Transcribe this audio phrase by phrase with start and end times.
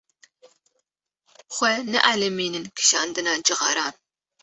[1.55, 3.93] Xwe neelîmînin kişandina cixaran.